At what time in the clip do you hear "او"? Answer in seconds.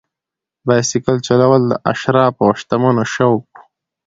2.45-2.49